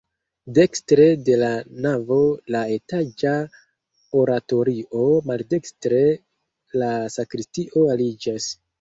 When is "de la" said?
1.27-1.49